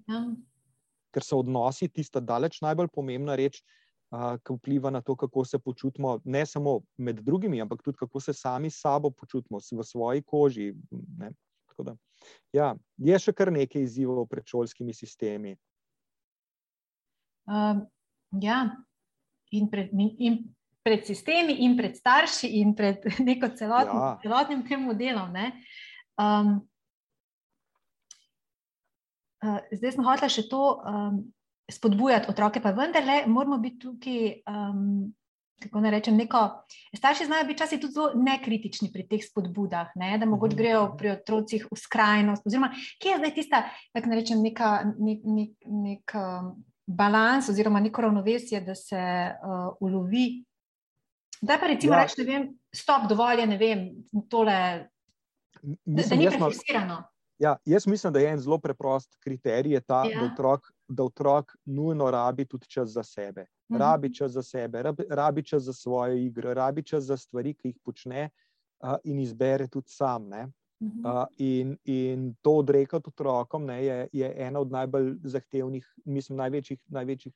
[1.12, 5.60] Ker so odnosi tista daleč najbolj pomembna reč, uh, ki vpliva na to, kako se
[5.60, 10.22] počutimo, ne samo med drugimi, ampak tudi kako se sami s sabo počutimo, v svoji
[10.22, 10.74] koži.
[11.80, 11.96] Da,
[12.54, 15.54] ja, je še kar nekaj izzivov pred šolskimi sistemi.
[17.48, 17.86] Um,
[18.42, 18.66] ja,
[19.56, 20.42] in pred, in
[20.84, 24.18] pred sistemi, in pred starši, in pred neko celotnim, ja.
[24.26, 25.38] celotnim tem modelom.
[26.20, 26.52] Um,
[29.46, 30.64] uh, zdaj smo hoteli še to.
[30.84, 31.22] Um,
[31.70, 34.20] spodbujati otroke, pa vendarle moramo biti tukaj.
[34.48, 35.14] Um,
[35.60, 36.40] Kako naj rečem, neko,
[36.96, 40.14] starši znajo biti včasih tudi zelo nekritični pri teh spodbudah, ne?
[40.18, 40.58] da mogoče mhm.
[40.62, 42.48] grejo pri otrocih v skrajnost.
[42.48, 42.70] Oziroma,
[43.04, 43.60] kje je zdaj tista,
[43.92, 46.54] kako naj rečem, neka, nek, nek, nek um,
[46.88, 49.02] balans oziroma neko ravnovesje, da se
[49.36, 50.46] uh, ulovi.
[51.42, 52.06] Da pa recimo ja.
[52.06, 53.84] reči, ne vem, stop, dovolj je, ne vem,
[54.32, 54.56] tole,
[55.86, 57.04] Mislim, da, da ni prefiksirano.
[57.40, 60.20] Ja, jaz mislim, da je en zelo preprost kriterij, ta, ja.
[60.20, 63.46] da, otrok, da otrok nujno rabi tudi čas za sebe.
[63.72, 63.80] Mhm.
[63.80, 67.68] Rabi čas za sebe, rabi, rabi čas za svoje igre, rabi čas za stvari, ki
[67.68, 68.30] jih počne
[68.84, 70.28] uh, in izbere tudi sam.
[70.28, 70.48] Ne?
[70.80, 76.80] Uh, in, in to odrekati otrokom ne, je, je ena od najbolj zahtevnih, mislim, največjih,
[76.88, 77.34] največjih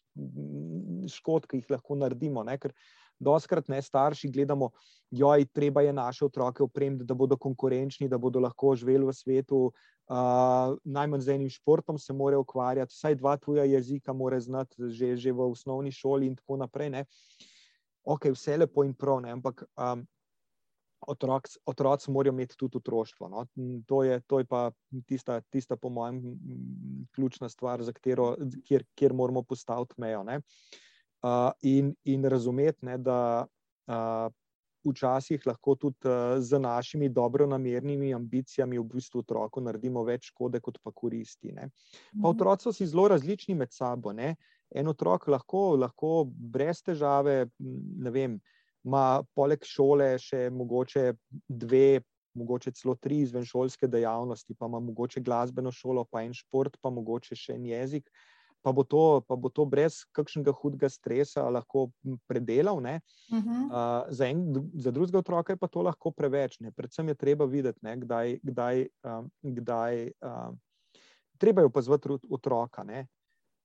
[1.11, 2.43] škod, ki jih lahko naredimo.
[2.47, 2.71] Ne, ker
[3.19, 4.69] doskrat ne starši gledamo,
[5.12, 9.71] joj, treba je naše otroke opremiti, da bodo konkurenčni, da bodo lahko živeli v svetu.
[10.04, 15.15] Uh, najmanj z enim športom se mora ukvarjati, vsaj dva tuja jezika mora znati že,
[15.15, 16.89] že v osnovni šoli in tako naprej.
[16.89, 17.06] Ne.
[18.04, 20.04] Ok, vse lepo in prav, ne, ampak um,
[21.08, 23.30] otrok, otroci morajo imeti tudi otroštvo.
[23.30, 23.45] No.
[23.88, 24.71] To, je, to je pa
[25.08, 26.21] tista, tista, po mojem,
[27.15, 28.36] ključna stvar, katero,
[28.67, 30.23] kjer, kjer moramo postaviti mejo.
[31.23, 33.45] Uh, in, in razumeti, ne, da
[33.88, 34.27] uh,
[34.83, 40.81] včasih lahko tudi uh, z našimi dobronamernimi ambicijami v bistvu otroku naredimo več škode, kot
[40.83, 41.53] pa koristi.
[41.55, 41.69] Ne.
[42.12, 42.27] Pa mhm.
[42.33, 44.12] otroci so si zelo različni med sabo.
[44.12, 44.36] Ne.
[44.75, 48.39] En otrok lahko, lahko brez težave, ne vem,
[48.83, 51.13] ima poleg šole še mogoče
[51.47, 52.01] dve,
[52.36, 57.38] mogoče celo tri izvenšolske dejavnosti, pa ima mogoče glasbeno šolo, pa en šport, pa mogoče
[57.38, 58.09] še en jezik.
[58.63, 61.89] Pa bo, to, pa bo to brez kakšnega hudega stresa lahko
[62.28, 62.80] predelal.
[62.80, 63.65] Uh -huh.
[63.67, 66.60] uh, za, en, za drugega otroka je pa to lahko preveč.
[66.60, 66.71] Ne?
[66.71, 68.39] Predvsem je treba videti, ne, kdaj.
[68.43, 70.60] kdaj, um, kdaj um,
[71.38, 72.84] treba je opazovati otroka.
[72.84, 73.08] Ne?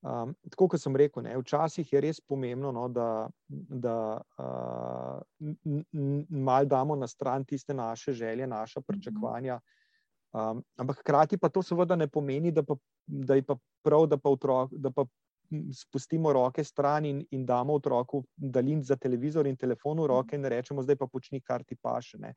[0.01, 3.95] Um, tako kot sem rekel, ne, včasih je res pomembno, no, da, da
[4.39, 5.19] uh,
[6.29, 9.59] malo damo na stran tiste naše želje, naša pričakovanja.
[10.31, 12.75] Um, ampak hkrati pa to seveda ne pomeni, da, pa,
[13.07, 15.05] da je pa prav, da pa, otrok, da pa
[15.73, 20.45] spustimo roke stran in, in damo otroku daljin za televizor in telefon v roke in
[20.45, 22.17] rečemo, zdaj pa počni, kar ti paše.
[22.21, 22.33] Ne.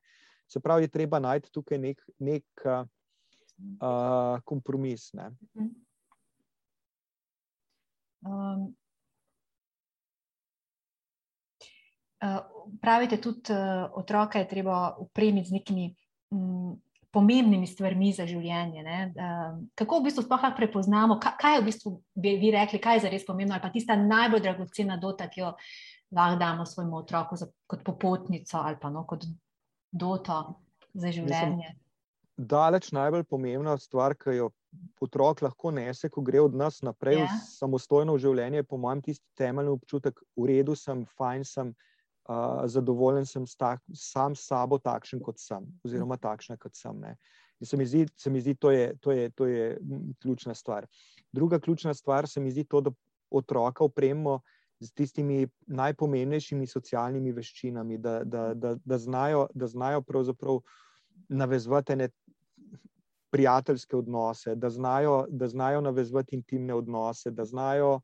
[0.49, 5.11] Se pravi, je treba najti tukaj nek, nek uh, kompromis.
[5.13, 5.29] Ne.
[8.25, 8.73] Um,
[12.23, 12.39] uh,
[12.81, 15.95] pravite tudi, uh, otroka je treba upremiti z nekimi
[16.31, 16.81] um,
[17.13, 18.83] pomembnimi stvarmi za življenje.
[19.13, 21.93] Um, kako v bistvu sploh prepoznamo, kaj, kaj je v bistvu
[22.25, 25.43] bi vi rekli, kaj je za res pomembno, ali pa tista najbolj dragocena dota, ki
[25.43, 25.53] jo
[26.13, 29.25] lahko damo svojemu otroku za, kot popotnico ali pa no, kot
[29.91, 30.41] doto
[30.93, 31.69] za življenje.
[31.69, 31.79] Mislim,
[32.37, 34.49] daleč najbolj pomembna stvar, ki jo
[35.05, 37.29] otrok lahko nese, ko gre od nas naprej yeah.
[37.29, 37.41] v ja.
[37.59, 41.92] samostojno življenje, po mojem, tisti temeljni občutek, v redu sem, fajn sem, uh,
[42.65, 46.99] zadovoljen sem tak, sam s sabo, takšen kot sem, oziroma takšna kot sem.
[46.99, 47.17] Ne.
[47.59, 49.77] In se mi zdi, se mi zdi to, je, to, je, to je
[50.21, 50.87] ključna stvar.
[51.31, 52.91] Druga ključna stvar se mi zdi to, da
[53.31, 54.41] otroka opremo.
[54.79, 60.01] Z tistimi najpomembnejšimi socialnimi veščinami, da, da, da, da znajo, da znajo
[61.29, 62.09] navezovati
[63.31, 68.01] prijateljske odnose, da znajo, da znajo navezovati intimne odnose, da znajo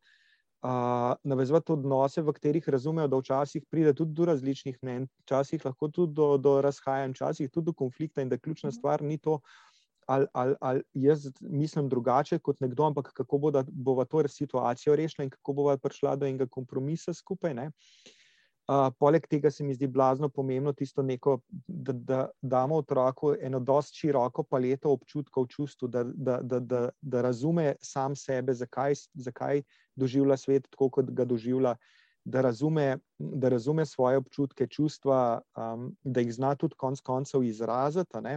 [0.62, 5.88] uh, navezovati odnose, v katerih razumejo, da včasih pride tudi do različnih mnen, včasih lahko
[5.88, 9.39] tudi do, do razhajanj, včasih tudi do konflikta in da ključna stvar ni to.
[10.10, 14.95] Ali, ali, ali jaz mislim drugače kot nekdo, ampak kako bo, da bo to situacijo
[14.95, 17.54] rešila in kako bo prišla do enega kompromisa skupaj.
[17.54, 17.69] Uh,
[18.69, 23.60] Uh, poleg tega se mi zdi blazno pomembno tisto, neko, da, da damo otroku eno
[23.60, 29.63] dosti široko paleto občutkov, čustv, da, da, da, da, da razume sam sebe, zakaj, zakaj
[29.95, 31.73] doživlja svet tako, kot ga doživlja,
[32.23, 38.21] da razume, da razume svoje občutke, čustva, um, da jih zna tudi konec koncev izraziti,
[38.21, 38.36] ne,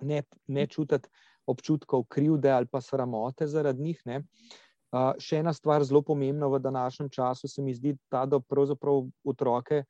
[0.00, 1.12] ne, ne čutiti
[1.44, 4.00] občutkov krivde ali pa sramote zaradi njih.
[4.06, 4.16] Ne.
[4.16, 4.56] Uh,
[4.92, 9.84] še ena stvar, zelo pomembna v današnjem času, se mi zdi ta, da pravzaprav otroke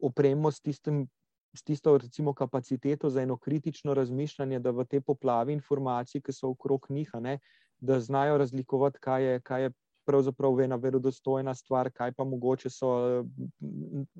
[0.00, 1.08] opremo s, tistim,
[1.54, 6.50] s tisto recimo, kapaciteto za eno kritično razmišljanje, da v te poplavi informacij, ki so
[6.54, 7.38] okrog njih, ne,
[7.80, 9.72] da znajo razlikovati, kaj je, kaj je
[10.06, 12.90] pravzaprav ena verodostojna stvar, kaj pa mogoče so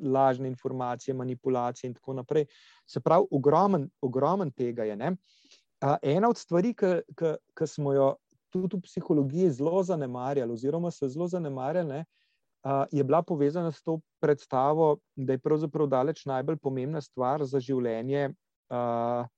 [0.02, 2.46] lažne informacije, manipulacije in tako naprej.
[2.86, 4.96] Se pravi, ogromen, ogromen tega je.
[5.80, 8.14] Uh, ena od stvari, ki smo jo
[8.50, 12.04] tudi v psihologiji zelo zanemarjali, oziroma so zelo zanemarjali,
[12.64, 17.60] uh, je bila povezana s to predstavo, da je pravzaprav daleč najbolj pomembna stvar za
[17.60, 18.30] življenje
[18.70, 19.28] uh,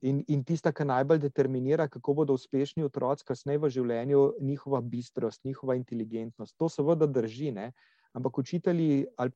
[0.00, 5.44] in, in tista, ki najbolj determinira, kako bodo uspešni otroci kasneje v življenju, njihova bistrost,
[5.44, 6.56] njihova inteligentnost.
[6.58, 7.50] To seveda drži.
[7.56, 7.70] Ne?
[8.16, 9.30] Ampak učitelji, ali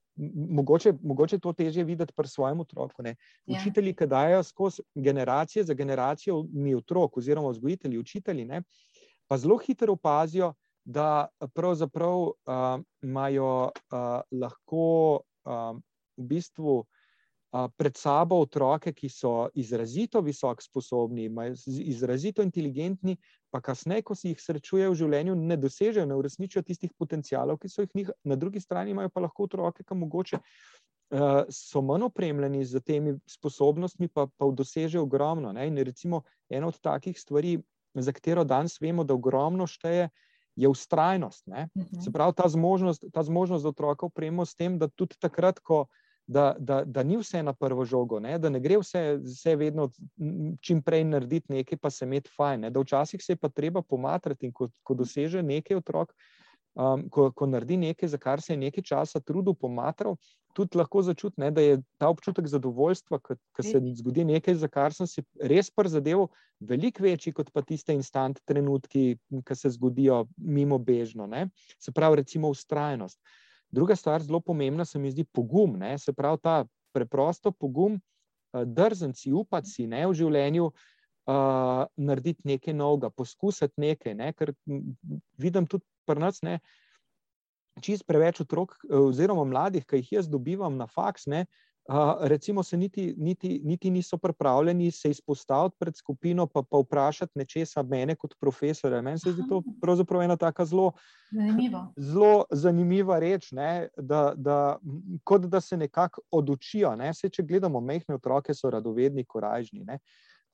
[0.58, 3.04] mogoče, mogoče to teže videti pri svojem otroku.
[3.06, 3.14] Ne?
[3.46, 3.60] Ja.
[3.60, 8.93] Učitelji, ki dajo skozi generacije za generacijo, mi otrok, oziroma vzgojitelji, učitelji, ne, uh,
[9.28, 10.52] pa zelo hitro opazijo,
[10.84, 12.34] da pravzaprav uh,
[13.02, 15.78] imajo uh, lahko uh,
[16.16, 16.82] v bistvu
[17.76, 21.28] pred sabo otroke, ki so izrazito visoko sposobni,
[21.86, 23.14] izrazito inteligentni,
[23.54, 27.70] pa kasneje, ko si jih srečujejo v življenju, ne dosežejo, ne uresničijo tistih potencialov, ki
[27.70, 32.08] so jih njih, na drugi strani imajo pa lahko otroke, ki mogoče uh, so manj
[32.08, 35.54] opremljeni z temi sposobnostmi, pa, pa dosežejo ogromno.
[35.54, 35.68] Ne?
[35.70, 37.60] In recimo ena od takih stvari,
[37.94, 40.08] za katero danes vemo, da ogromno šteje.
[40.54, 41.48] Je ustrajnost.
[41.48, 41.66] Uh mhm.
[41.74, 42.04] -huh.
[42.04, 45.86] Se pravi, ta zmožnost, ta zmožnost, da otroka opremo s tem, da tudi takrat, ko
[46.26, 48.38] da, da, da ni vse na prvo žogo, ne?
[48.38, 49.88] da ne gre vse, vse vedno
[50.60, 52.60] čim prej narediti nekaj, pa se imeti fajn.
[52.60, 52.70] Ne?
[52.70, 56.14] Da včasih se je pa treba pomatrati in ko, ko doseže nekaj otrok,
[56.74, 60.16] um, ko, ko naredi nekaj, za kar se je nekaj časa trudil, pomatral,
[60.54, 64.94] tudi lahko začuti, ne, da je ta občutek zadovoljstva, ko se zgodi nekaj, za kar
[64.94, 66.28] sem si res prizadeval,
[66.60, 71.26] veliko večji kot pa tiste instant trenutki, ki se zgodijo mimo bežno.
[71.26, 71.48] Ne?
[71.82, 73.18] Se pravi, recimo, ustrajnost.
[73.74, 75.74] Druga stvar, zelo pomembna, se mi zdi pogum.
[75.78, 75.96] Ne?
[75.98, 76.62] Se pravi, ta
[76.94, 80.93] preprosto pogum, eh, drznci, upati ne v življenju, uh,
[81.26, 84.14] narediti nekaj novega, poskusiti nekaj.
[84.14, 84.32] Ne?
[84.36, 84.52] Ker
[85.40, 86.58] vidim tudi pri nas, ne,
[87.82, 91.46] čist preveč otrok, oziroma mladih, ki jih jaz dobivam na faks, ne,
[91.88, 97.38] uh, recimo, se niti, niti, niti niso pripravljeni se izpostaviti pred skupino, pa, pa vprašati
[97.38, 99.02] nečesa mene kot profesora.
[99.02, 100.92] Meni se zdi to pravzaprav ena tako zelo,
[101.96, 104.78] zelo zanimiva reč, ne, da, da,
[105.24, 106.96] kot da se nekako odučijo.
[106.96, 107.14] Ne.
[107.14, 109.84] Se, če gledamo, mehne otroke so radovedni, korajžni.
[109.84, 109.98] Ne.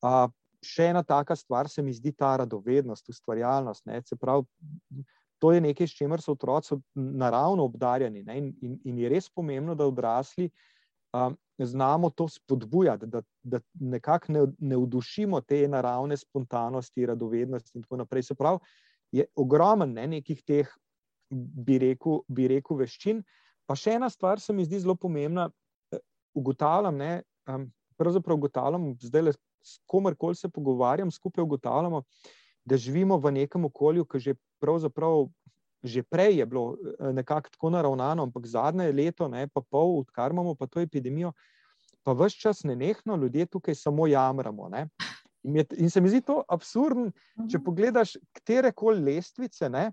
[0.02, 0.28] A,
[0.64, 3.86] še ena taka stvar se mi zdi ta radovednost, ustvarjalnost.
[3.86, 4.02] Ne.
[4.06, 4.44] Se pravi,
[5.40, 8.22] to je nekaj, s čimer so otroci naravno obdarjeni.
[8.26, 8.38] Ne.
[8.38, 10.50] In, in, in je res pomembno, da odrasli
[11.16, 17.88] um, znamo to spodbujati, da, da nekako ne, ne vdušimo te naravne spontanosti, radovednosti in
[17.88, 18.28] tako naprej.
[18.30, 18.60] Se pravi,
[19.12, 20.68] je ogromen ne, nekih teh,
[21.30, 23.24] bi rekel, bi rekel, veščin.
[23.66, 25.48] Pa še ena stvar se mi zdi zelo pomembna.
[25.94, 26.00] E,
[26.36, 27.12] ugotavljam, ne,
[27.48, 27.68] um,
[28.00, 32.02] pravzaprav ugotavljam, zdaj le s komerkoli se pogovarjam, skupaj ugotavljamo,
[32.64, 35.28] da živimo v nekem okolju, ki že pravzaprav
[35.82, 40.30] že prej je bilo eh, nekako tako naravnano, ampak zadnje leto, ne pa pol, odkar
[40.30, 41.32] imamo pa to epidemijo,
[42.04, 44.68] pa vse čas ne nehno ljudje tukaj samo jamramo.
[44.68, 44.88] Ne.
[45.42, 47.10] In, je, in se mi zdi to absurdno,
[47.48, 47.64] če mhm.
[47.64, 49.90] pogledaš katere koli lestvice, ne,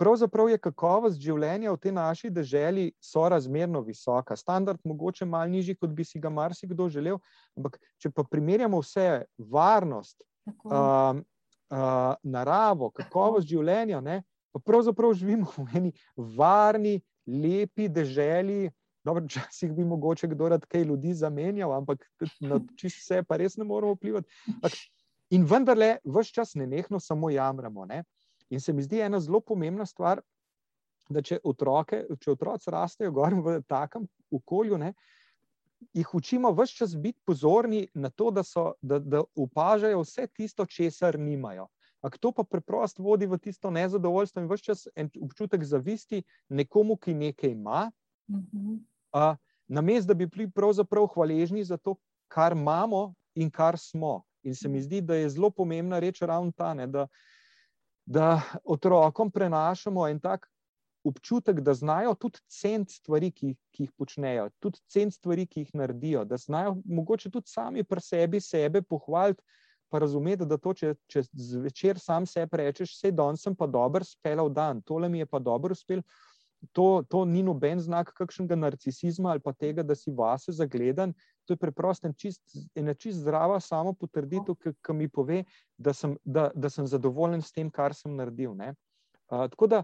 [0.00, 4.36] pravzaprav je kakovost življenja v tej naši državi sorazmerno visoka.
[4.36, 7.20] Standard mogoče malo nižji, kot bi si ga marsikdo želel,
[7.58, 10.22] ampak če pa primerjamo vse, varnost,
[10.64, 14.22] um, uh, naravo, kakovost življenja, ne,
[14.54, 18.70] pa pravzaprav živimo v eni varni, lepi državi.
[19.04, 22.02] Dobro, včasih bi mogoče kdo rad kaj ljudi zamenjal, ampak
[22.40, 24.28] na čisto vse pa res ne moramo vplivati.
[25.36, 27.86] In vendarle, vse čas ne nehno samo jamramo.
[27.88, 28.02] Ne?
[28.50, 30.20] In se mi zdi ena zelo pomembna stvar,
[31.10, 34.92] da če, otroke, če otroci rastejo gor v takem okolju, ne,
[35.96, 40.66] jih učimo vse čas biti pozorni na to, da, so, da, da upažajo vse tisto,
[40.66, 41.68] česar nimajo.
[42.00, 46.96] Ampak to pa preprosto vodi v tisto nezadovoljstvo in vse čas en občutek zavisti nekomu,
[46.96, 47.90] ki nekaj ima,
[48.28, 48.78] uh -huh.
[49.12, 49.36] uh,
[49.68, 51.96] namesto da bi bili pravzaprav hvaležni za to,
[52.28, 54.22] kar imamo in kar smo.
[54.42, 57.06] In se mi zdi, da je zelo pomembna reč ravno ta, ne, da,
[58.10, 60.48] da otrokom prenašamo en tak
[61.04, 65.70] občutek, da znajo tudi cent stvari, ki, ki jih počnejo, tudi cent stvari, ki jih
[65.78, 69.42] naredijo, da znajo mogoče tudi sami pri sebi sebe pohvaliti
[69.90, 74.04] pa razumeti, da to, če, če zvečer sam sebi rečeš, vse danes sem pa dober,
[74.06, 76.02] spela v dan, tole mi je pa dobro uspel.
[76.72, 81.14] To, to ni noben znak kakšnega narcisizma ali pa tega, da si vase zagledan.
[81.48, 82.42] To je preprosto ena čist,
[82.98, 85.44] čist zdrava samo potrditev, ki, mi pove,
[85.78, 88.52] da sem, da, da sem zadovoljen s tem, kar sem naredil.
[88.60, 89.82] Uh, tako da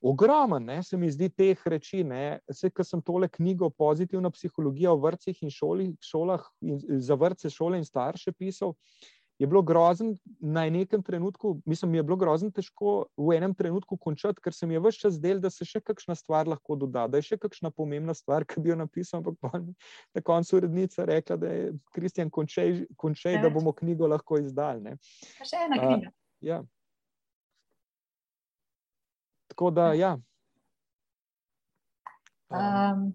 [0.00, 2.00] ogromen ne, se mi zdi teh reči.
[2.48, 7.52] Vse, ki sem tole knjigo Pozitivna psihologija v vrtcih in šoli, šolah, in, za vrtce,
[7.52, 8.72] šole in starše pisal.
[8.72, 13.96] Uh, je bilo grozno na nekem trenutku, mislim, je bilo grozno težko v enem trenutku
[13.96, 17.06] končati, ker se mi je vse čas del, da se še kakšna stvar lahko doda,
[17.06, 19.22] da je še kakšna pomembna stvar, ki bi jo napisal.
[19.22, 24.40] Ampak pa na koncu urednica rekla, da je Kristjan končej, končej da bomo knjigo lahko
[24.42, 24.96] izdali.
[25.38, 26.10] Še ena knjiga.
[26.10, 26.58] Uh, ja.
[29.54, 30.16] Tako da, ja.
[32.50, 33.12] Um,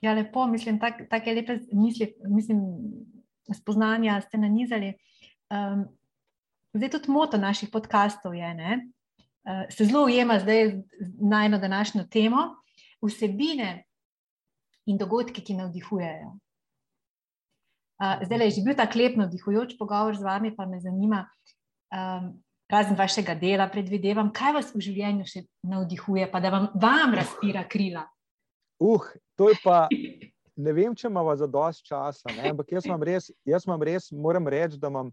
[0.00, 2.64] ja, lepo, mislim, tak lepe misli, mislim,
[3.52, 4.94] spoznanja ste nanizali.
[5.50, 5.86] Um,
[6.74, 8.80] zdaj, tudi moto naših podkastov je, da uh,
[9.46, 10.82] eh, se zelo ujema zdaj
[11.20, 12.56] na eno današnjo temo,
[13.02, 13.84] vsebine
[14.86, 16.34] in dogodki, ki navdihujejo.
[17.96, 21.28] Uh, zdaj je že bil ta klep navdihujoč pogovor z vami, pa me zanima,
[21.94, 22.34] um,
[22.68, 27.64] razen vašega dela, predvidevam, kaj vas v življenju še navdihuje, pa da vam, vam razpira
[27.68, 28.04] krila.
[28.82, 29.06] Uh,
[29.38, 29.86] to je pa.
[30.56, 32.50] ne vem, če imamo za dosti časa, ne?
[32.50, 35.12] ampak jaz imam res, jaz imam res, moram reči, da imam,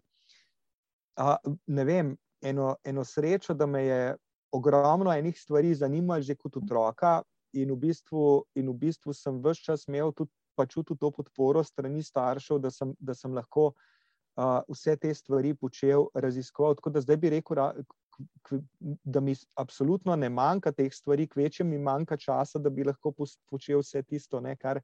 [1.18, 4.16] a, ne vem, eno, eno srečo, da me je
[4.54, 7.22] ogromno enih stvari zanimalo že kot otroka,
[7.54, 10.32] in v bistvu, in v bistvu sem vse čas imel tudi
[10.70, 13.72] čutil to podporo strani staršev, da sem, da sem lahko
[14.38, 16.76] uh, vse te stvari počel raziskoval.
[16.78, 17.58] Tako da zdaj bi rekel,
[19.04, 23.14] da mi absolutno ne manjka teh stvari, kvečem mi manjka časa, da bi lahko
[23.50, 24.82] počel vse tisto, ne, kar,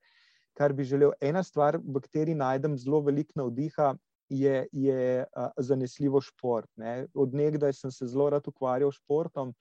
[0.57, 1.13] kar bi želel.
[1.21, 3.93] Ena stvar, v kateri najdem zelo veliko navdiha.
[4.29, 6.69] Je, je uh, zanesljivo šport.
[6.77, 7.07] Ne.
[7.13, 9.55] Od nekdaj sem se zelo rad ukvarjal s športom, uh,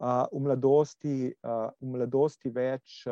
[0.00, 1.34] v, mladosti,
[1.80, 3.04] v mladosti več.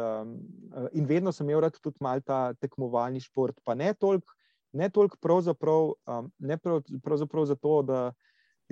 [0.96, 4.32] In vedno sem imel tudi malo ta tekmovalni šport, pa ne toliko,
[4.72, 5.92] ne toliko pravzaprav,
[6.38, 6.58] ne
[7.04, 8.00] pravzaprav zato, da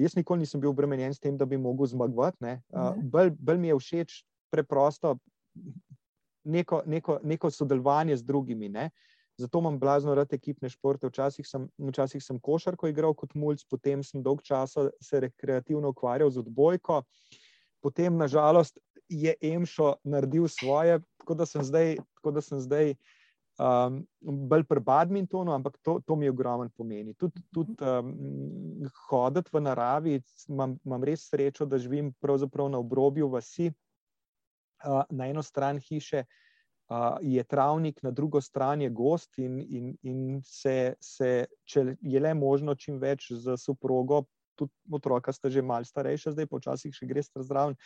[0.01, 2.57] jaz nikoli nisem bil obremenjen s tem, da bi mogel zmagovati.
[3.03, 5.17] Bolj bel mi je všeč preprosto
[6.45, 8.69] neko, neko, neko sodelovanje z drugimi.
[8.69, 8.91] Ne?
[9.37, 11.09] Zato imam blazno rad ekipne športe.
[11.11, 16.31] Včasih sem, včasih sem košarko igral kot mulj, potem sem dolg časa se rekreativno ukvarjal
[16.31, 17.03] z odbojko.
[17.85, 22.95] Potem, nažalost, je Emšo naredil svoje, tako da sem zdaj, da sem zdaj
[23.59, 27.15] um, bolj pri badmintonu, ampak to, to mi je ogromen pomeni.
[27.15, 28.11] Tudi tud, um,
[29.09, 33.71] hoditi v naravi, imam, imam res srečo, da živim na obrobju vasi,
[34.85, 36.25] uh, na eno stran hiše.
[36.87, 42.21] Uh, je travnik, na drugo stran je gost, in, in, in se, se, če je
[42.23, 44.23] le možno, čim več za soprogo
[44.57, 47.77] tudi otroka sta že malce starejša, zdaj počasih še gre zraven,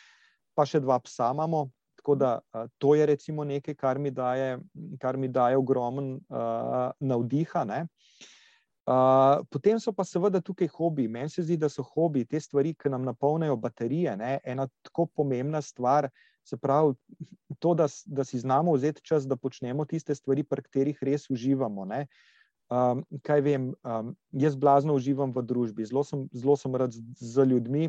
[0.55, 1.69] pa še dva psa imamo.
[2.01, 2.39] Tako da
[2.81, 4.57] to je recimo nekaj, kar mi daje,
[5.03, 7.65] kar mi daje ogromen uh, navdiha.
[8.89, 11.05] Uh, potem so pa seveda tukaj hobi.
[11.13, 14.17] Meni se zdi, da so hobi te stvari, ki nam napolnijo baterije.
[14.17, 14.39] Ne?
[14.49, 16.09] Ena tako pomembna stvar,
[16.45, 16.95] se pravi,
[17.59, 21.87] to, da, da si znamo vzeti čas, da počnemo tiste stvari, pri katerih res uživamo.
[21.87, 22.05] Uh,
[22.71, 27.03] Um, kaj vem, um, jaz blazno uživam v družbi, zelo sem, zelo sem rad z,
[27.19, 27.89] z ljudmi.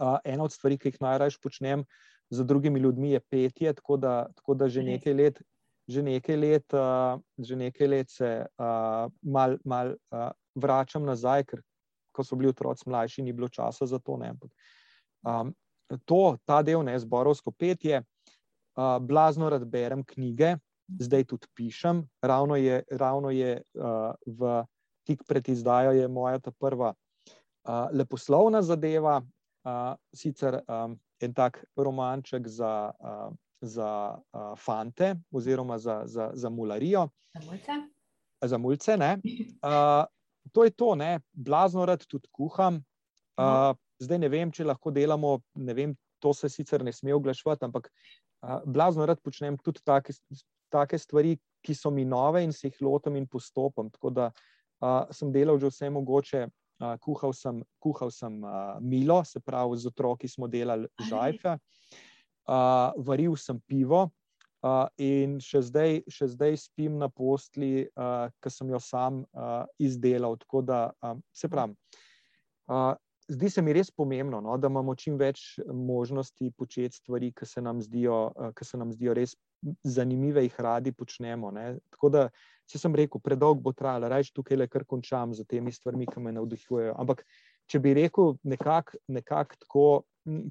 [0.00, 1.84] Uh, ena od stvari, ki jih najraje počnem
[2.32, 3.74] z drugimi ljudmi, je petje.
[3.76, 5.42] Tako da, tako da že nekaj let,
[5.84, 11.60] že nekaj let, uh, že nekaj let se uh, mal, mal uh, vračam nazaj, ker
[12.16, 14.16] ko so bili otroci mlajši, ni bilo časa za to.
[14.16, 15.52] Um,
[16.04, 20.56] to, ta del, ne zborovsko petje, uh, blazno rad berem knjige
[20.88, 22.08] zdaj tudi pišem.
[22.22, 24.64] Ravno je, ravno je uh, v
[25.04, 29.20] tik pred izdajo je moja ta prva uh, leposlovna zadeva,
[29.64, 36.50] uh, sicer um, en tak romanček za, uh, za uh, fante oziroma za, za, za
[36.50, 37.08] mularijo.
[37.34, 37.72] Za mulce.
[38.42, 40.04] Za mulce uh,
[40.52, 41.20] to je to, ne?
[41.32, 42.84] blazno rad tudi kuham.
[43.38, 47.64] Uh, zdaj ne vem, če lahko delamo, ne vem, to se sicer ne sme oglašvati,
[47.66, 50.14] ampak uh, blazno rad počnem tudi take
[50.70, 53.90] take stvari, ki so mi nove in se jih lotim in postopam.
[53.90, 56.46] Tako da uh, sem delal že vse mogoče.
[56.78, 61.56] Uh, kuhal sem, kuhal sem uh, milo, se pravi, z otroki smo delali žajfe,
[62.46, 68.52] uh, varil sem pivo uh, in še zdaj, še zdaj spim na postli, uh, ki
[68.54, 70.38] sem jo sam uh, izdelal.
[70.38, 71.74] Tako da, um, se pravi,
[72.70, 72.94] uh,
[73.28, 77.62] zdi se mi res pomembno, no, da imamo čim več možnosti početi stvari, ki se
[77.62, 79.36] nam zdijo, uh, ki se nam zdijo res
[79.84, 81.50] zanimive, jih radi počnemo.
[81.54, 81.66] Ne?
[81.94, 82.24] Tako da,
[82.70, 86.24] če sem rekel, predolgo bo trajalo, reč tukaj le kar končam z temi stvarmi, ki
[86.24, 86.94] me navdihujejo.
[87.00, 87.24] Ampak,
[87.68, 89.88] če bi rekel nekako nekak tako,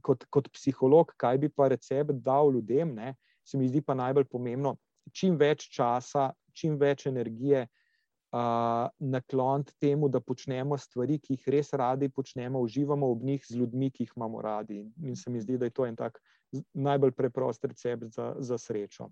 [0.06, 3.16] kot, kot psiholog, kaj bi pa recept dal ljudem, ne?
[3.48, 4.76] se mi zdi pa najbolj pomembno,
[5.16, 7.64] čim več časa, čim več energije.
[9.00, 13.92] Nakloniti temu, da počnemo stvari, ki jih res radi počnemo, uživamo v njih z ljudmi,
[13.92, 14.84] ki jih imamo radi.
[15.04, 16.20] In se mi zdi, da je to en tak
[16.74, 19.10] najbolj preprost recept za, za srečo.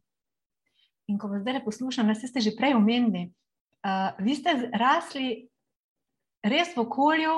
[1.07, 3.29] In ko vas zdaj poslušam, ste že prej omenili,
[3.85, 5.47] uh, vi ste rasli
[6.43, 7.33] res v okolju,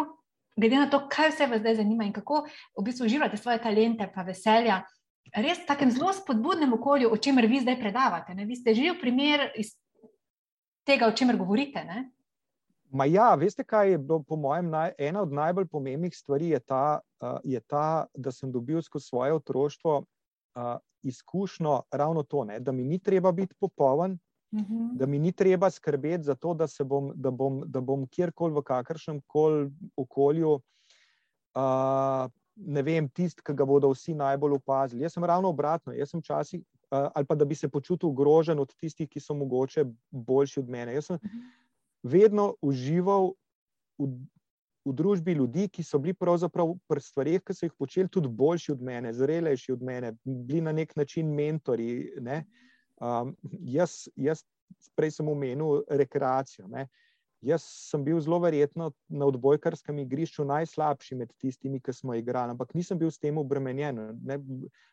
[0.58, 4.08] glede na to, kaj vse vas zdaj zanima in kako v bistvu uživate svoje talente
[4.08, 4.84] in veselja.
[5.36, 8.34] Res v takem zelo spodbudnem okolju, o čemer vi zdaj predavate.
[8.34, 8.46] Ne?
[8.46, 9.76] Vi ste živel primer iz
[10.88, 11.84] tega, o čemer govorite.
[11.84, 12.06] Ne?
[12.89, 16.60] Ma ja, veste, kaj je bilo, po mojem, naj, ena od najbolj pomembnih stvari, je
[16.60, 22.60] ta, uh, je ta da sem dobil skozi svoje otroštvo uh, izkušnjo ravno to, ne,
[22.60, 24.17] da mi ni treba biti popoln,
[24.52, 24.73] uh mhm.
[24.73, 24.97] -huh.
[24.97, 28.63] da mi ni treba skrbeti za to, da, bom, da, bom, da bom kjerkoli v
[28.63, 30.60] kakršnem koli okolju.
[31.56, 35.04] Uh, Ne vem, tisti, ki ga bodo vsi najbolj opazili.
[35.04, 35.93] Jaz sem ravno obratno.
[35.93, 39.34] Jaz sem včasih, uh, ali pa da bi se počutil ogrožen od tistih, ki so
[39.34, 40.93] mogoče boljši od mene.
[40.93, 41.45] Jaz sem, mhm.
[42.04, 43.32] vedno užival
[43.97, 44.10] v,
[44.86, 48.71] v družbi ljudi, ki so bili pravzaprav pri stvarih, ki so jih počeli, tudi boljši
[48.71, 52.13] od mene, zrelejši od mene, bili na nek način mentori.
[52.21, 52.46] Ne?
[53.02, 54.46] Um, jaz, jaz
[54.96, 56.67] prej sem omenil rekreacijo.
[56.71, 56.88] Ne.
[57.46, 62.73] Jaz sem bil zelo verjetno na odbojkarskem igrišču najslabši med tistimi, ki smo igrali, ampak
[62.73, 64.00] nisem bil s tem obremenjen.
[64.25, 64.40] Ne.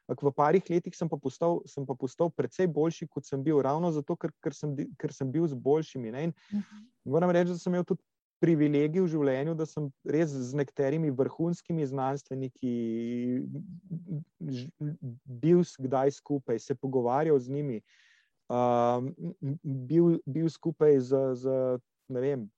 [0.09, 3.88] V parih letih sem pa, postal, sem pa postal precej boljši, kot sem bil, ravno
[3.97, 6.12] zato, ker, ker, sem, ker sem bil z boljšimi.
[6.12, 6.26] Ne.
[6.28, 6.84] In mhm.
[7.16, 8.05] moram reči, da sem imel tudi
[8.45, 12.72] privilegij v življenju, da sem res z nekaterimi vrhunskimi znanstveniki
[15.40, 17.80] bil kdaj skupaj, se pogovarjal z njimi,
[18.53, 19.01] uh,
[19.62, 21.57] bil, bil skupaj z, z
[22.09, 22.48] vem,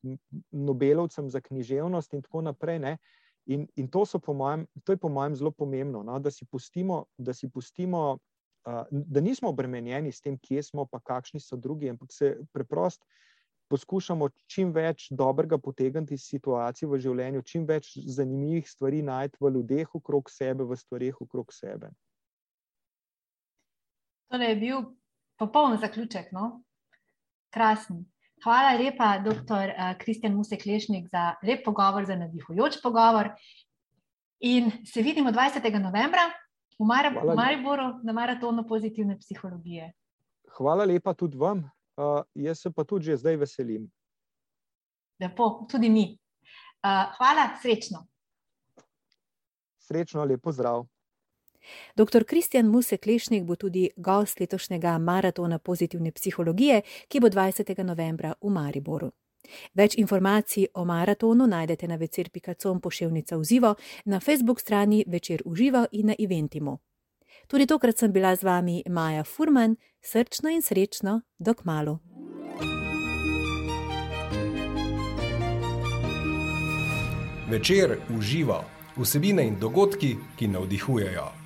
[0.50, 2.78] Nobelovcem za književnost in tako naprej.
[2.78, 2.96] Ne?
[3.46, 6.18] In, in to, mojem, to je po mojem zelo pomembno, no?
[6.18, 8.18] da si pustimo, da, si pustimo
[8.66, 13.06] uh, da nismo obremenjeni s tem, kje smo, pa kakšni so drugi, ampak se preprosto
[13.68, 19.52] poskušamo čim več dobrega potegniti iz situacij v življenju, čim več zanimivih stvari najti v
[19.56, 21.90] ljudeh okrog sebe, v stvarih okrog sebe.
[24.30, 24.84] To je bil
[25.38, 26.32] popoln zaključek.
[26.34, 26.62] No?
[27.54, 28.04] Krasen.
[28.44, 29.72] Hvala lepa, dr.
[29.98, 33.32] Kristjan Musek Lešnik, za lep pogovor, za navdihujoč pogovor.
[34.40, 35.64] In se vidimo 20.
[35.80, 36.28] novembra
[36.78, 36.84] v
[37.34, 39.92] Mariboru na maratonu pozitivne psihologije.
[40.56, 41.64] Hvala lepa tudi vam,
[41.96, 43.88] Uh, jaz se pa tudi že zdaj veselim.
[45.20, 46.12] Lepo, tudi mi.
[46.84, 48.04] Uh, hvala, srečno.
[49.80, 50.84] Srečno, lepo zdrav.
[51.96, 52.24] Dr.
[52.24, 57.84] Kristjan Musek Lešnik bo tudi gost letošnjega maratona pozitivne psihologije, ki bo 20.
[57.84, 59.10] novembra v Mariboru.
[59.74, 65.54] Več informacij o maratonu najdete na večer.com pošiljnica v živo, na Facebook strani Večer v
[65.54, 66.78] živo in na Eventimu.
[67.46, 71.98] Tudi tokrat sem bila z vami Maja Furman, srčno in srečno, dok malo.
[77.50, 78.64] Večer uživa
[78.96, 81.45] vsebine in dogodki, ki navdihujejo.